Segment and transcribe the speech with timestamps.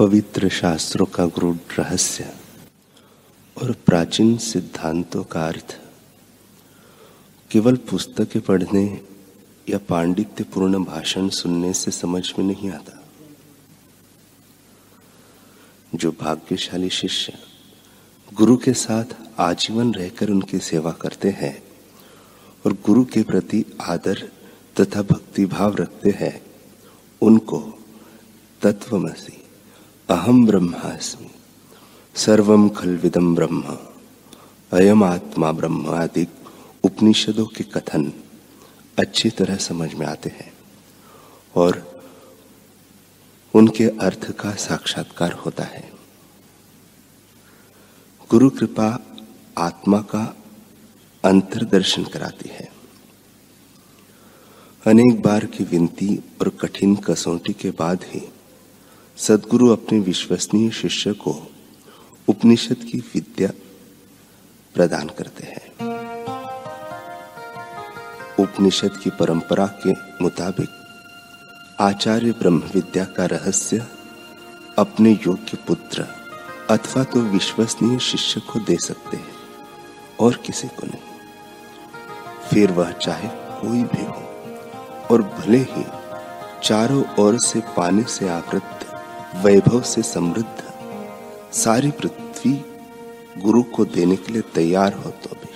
[0.00, 2.32] पवित्र शास्त्रों का गुरु रहस्य
[3.56, 5.76] और प्राचीन सिद्धांतों का अर्थ।
[7.50, 8.84] केवल पुस्तकें पढ़ने
[9.68, 13.02] या पांडित्यपूर्ण भाषण सुनने से समझ में नहीं आता।
[15.94, 17.32] जो भाग्यशाली शिष्य
[18.34, 19.04] गुरु के साथ
[19.38, 21.62] आजीवन रहकर उनकी सेवा करते हैं
[22.66, 24.28] और गुरु के प्रति आदर
[24.80, 26.40] तथा भक्ति भाव रखते हैं,
[27.22, 27.60] उनको
[28.62, 29.36] तत्वमसी
[30.10, 31.30] अहम ब्रह्मास्मि।
[32.14, 33.76] सर्वम खलविदम ब्रह्म।
[34.72, 36.26] अयम आत्मा ब्रह्म आदि
[36.84, 38.12] उपनिषदों के कथन
[38.98, 40.52] अच्छी तरह समझ में आते हैं
[41.54, 42.02] और
[43.54, 45.92] उनके अर्थ का साक्षात्कार होता है।
[48.30, 48.88] गुरु कृपा
[49.58, 50.36] आत्मा का
[51.24, 52.68] अंतर्दर्शन कराती है।
[54.86, 58.28] अनेक बार की विनती और कठिन कसौटी के बाद ही
[59.20, 61.32] सदगुरु अपने विश्वसनीय शिष्य को
[62.28, 63.48] उपनिषद की विद्या
[64.74, 65.88] प्रदान करते हैं।
[68.38, 70.78] उपनिषद की परंपरा के मुताबिक
[71.80, 73.86] आचार्य ब्रह्म विद्या का रहस्य
[74.78, 76.06] अपने योग्य पुत्र
[76.70, 79.34] अथवा तो विश्वसनीय शिष्य को दे सकते हैं,
[80.20, 83.28] और किसी को नहीं। फिर वह चाहे
[83.60, 84.22] कोई भी हो,
[85.10, 85.84] और भले ही
[86.64, 88.86] चारों ओर से पानी से आवृत
[89.34, 90.62] वैभव से समृद्ध।
[91.54, 92.52] सारी पृथ्वी
[93.38, 95.48] गुरु को देने के लिए तैयार हो तो भी।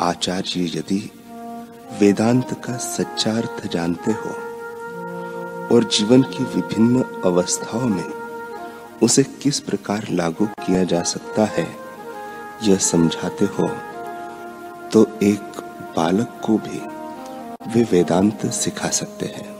[0.00, 0.98] आचार्य यदि
[2.00, 4.30] वेदांत का सच्चा अर्थ जानते हो
[5.74, 8.04] और जीवन की विभिन्न अवस्थाओं में
[9.02, 11.66] उसे किस प्रकार लागू किया जा सकता है,
[12.62, 13.68] यह समझाते हो
[14.92, 15.60] तो एक
[15.96, 16.80] बालक को भी
[17.72, 19.55] वे वेदांत सिखा सकते हैं।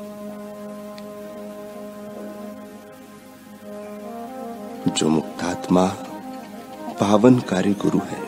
[4.89, 5.87] जो मुक्तात्मा
[7.01, 8.23] पावनकारी गुरु है,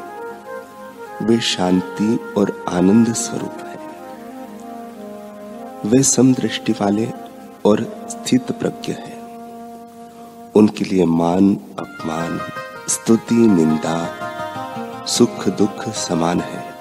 [1.23, 3.79] वे शांति और आनंद स्वरूप है।
[5.91, 7.13] वे समदृष्टि वाले
[7.65, 9.19] और स्थित प्रज्ञ है।
[10.57, 12.41] उनके लिए मान, अपमान,
[12.89, 14.29] स्तुति, निंदा,
[15.07, 16.75] सुख, दुख समान है।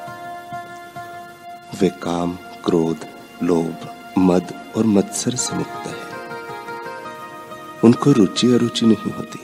[1.82, 2.98] वे काम, क्रोध,
[3.44, 3.76] लोभ,
[4.18, 6.08] मद और मत्सर से मुक्त है।
[7.84, 9.40] उनको रुचि अरुचि नहीं होती।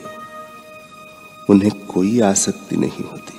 [1.50, 3.38] उन्हें कोई आसक्ति नहीं होती।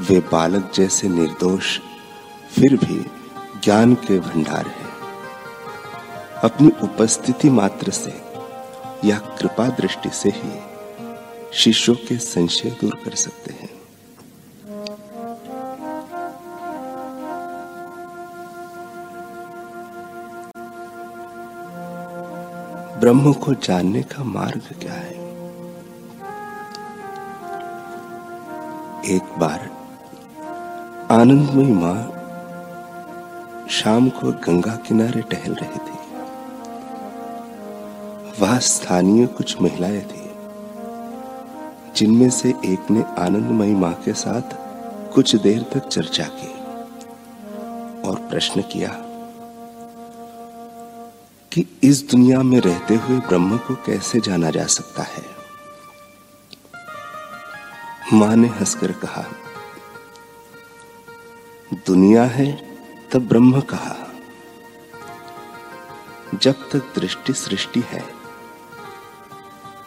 [0.00, 1.78] वे बालक जैसे निर्दोष,
[2.54, 3.06] फिर भी
[3.64, 4.90] ज्ञान के भंडार हैं।
[6.44, 8.22] अपनी उपस्थिति मात्र से,
[9.04, 10.60] या कृपा दृष्टि से ही
[11.52, 13.80] शिष्यों के संशय दूर कर सकते हैं।
[23.00, 25.19] ब्रह्म को जानने का मार्ग क्या है?
[29.04, 29.60] एक बार
[31.10, 32.00] आनंदमयी माँ
[33.70, 35.98] शाम को गंगा किनारे टहल रही थी।
[38.40, 40.30] वहाँ स्थानीय कुछ महिलाएँ थी,
[41.96, 44.56] जिनमें से एक ने आनंदमयी माँ के साथ
[45.14, 46.52] कुछ देर तक चर्चा की
[48.08, 48.94] और प्रश्न किया
[51.52, 55.29] कि इस दुनिया में रहते हुए ब्रह्म को कैसे जाना जा सकता है?
[58.12, 59.24] माँ ने हंसकर कहा,
[61.86, 62.76] दुनिया है
[63.12, 63.96] तब ब्रह्म कहा?
[66.34, 68.04] जब तक दृष्टि सृष्टि है,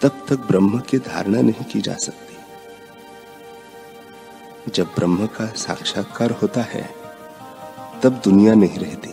[0.02, 2.38] तब तक ब्रह्म की धारणा नहीं की जा सकती।
[4.72, 6.96] जब ब्रह्म का साक्षात्कार होता है,
[8.04, 9.10] तब दुनिया नहीं रहती,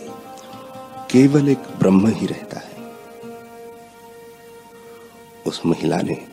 [1.11, 2.93] केवल एक ब्रह्म ही रहता है।
[5.47, 6.27] उस महिला ने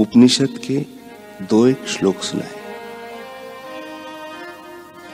[0.00, 0.95] उपनिषद के
[1.42, 2.54] दो एक श्लोक सुनाए।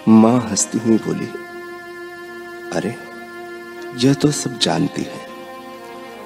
[0.09, 1.27] माँ हंसती हुई बोली,
[2.73, 2.91] अरे,
[4.07, 5.27] यह तो सब जानती है।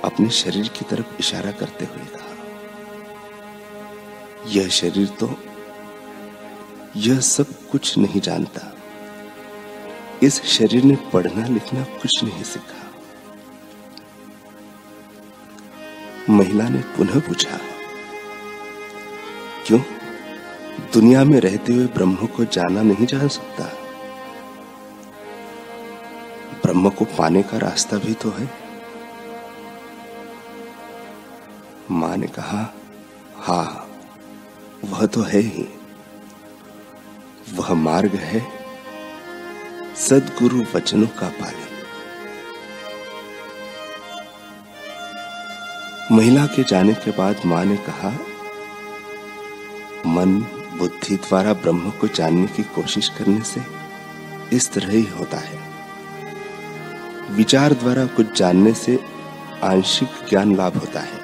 [0.05, 2.35] अपने शरीर की तरफ़ इशारा करते हुए कहा,
[4.47, 5.31] यह शरीर तो
[6.97, 8.73] यह सब कुछ नहीं जानता।
[10.23, 12.83] इस शरीर ने पढ़ना लिखना कुछ नहीं सीखा।
[16.31, 17.59] महिला ने पुनः पूछा
[19.67, 19.81] क्यों?
[20.93, 23.65] दुनिया में रहते हुए ब्रह्म को जाना नहीं जा सकता।
[26.63, 28.51] ब्रह्म को पाने का रास्ता भी तो है।
[31.91, 32.75] माँ ने कहा,
[33.37, 33.89] हा,
[34.85, 35.69] वह तो है ही।
[37.55, 38.47] वह मार्ग है
[39.97, 41.67] सदगुरु वचनों का पालन।
[46.13, 48.36] महिला के जाने के बाद माँ ने कहा
[50.07, 50.41] मन,
[50.79, 53.63] बुद्धि द्वारा ब्रह्म को जानने की कोशिश करने से
[54.53, 55.61] इस तरह ही होता है।
[57.31, 59.01] विचार द्वारा कुछ जानने से
[59.65, 61.21] आंशिक ज्ञान लाभ होता है।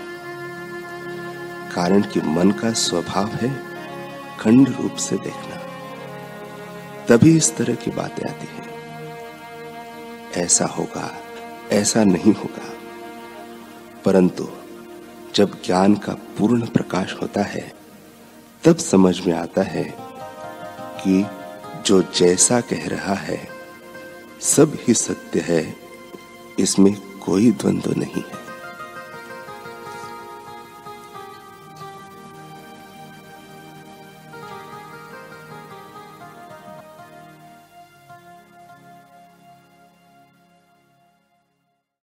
[1.74, 3.62] कारण कि मन का स्वभाव है
[4.40, 5.56] खंड रूप से देखना।
[7.08, 8.68] तभी इस तरह की बातें आती हैं।
[10.36, 11.16] ऐसा होगा,
[11.72, 12.72] ऐसा नहीं होगा।
[14.04, 14.48] परंतु
[15.34, 17.81] जब ज्ञान का पूर्ण प्रकाश होता है
[18.64, 19.84] तब समझ में आता है
[21.00, 21.24] कि
[21.86, 23.48] जो जैसा कह रहा है,
[24.40, 25.76] सब ही सत्य है,
[26.58, 28.41] इसमें कोई द्वंद्व नहीं है।